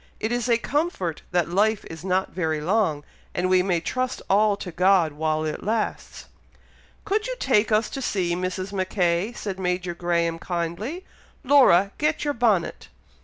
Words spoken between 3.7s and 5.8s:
trust all to God while it